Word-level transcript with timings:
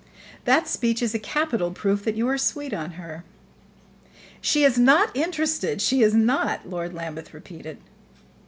That 0.45 0.67
speech 0.67 1.03
is 1.03 1.13
a 1.13 1.19
capital 1.19 1.69
proof 1.69 2.03
that 2.05 2.15
you 2.15 2.27
are 2.27 2.37
sweet 2.39 2.73
on 2.73 2.93
her." 2.93 3.23
"She 4.41 4.63
is 4.63 4.75
not 4.79 5.15
interested 5.15 5.79
she 5.79 6.01
is 6.01 6.15
not!" 6.15 6.67
Lord 6.67 6.95
Lambeth 6.95 7.35
repeated. 7.35 7.77